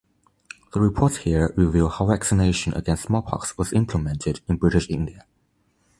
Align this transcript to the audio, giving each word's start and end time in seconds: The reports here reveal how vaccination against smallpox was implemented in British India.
The 0.73 0.81
reports 0.81 1.17
here 1.17 1.53
reveal 1.55 1.87
how 1.87 2.07
vaccination 2.07 2.73
against 2.73 3.03
smallpox 3.03 3.55
was 3.55 3.71
implemented 3.71 4.41
in 4.47 4.55
British 4.57 4.89
India. 4.89 5.27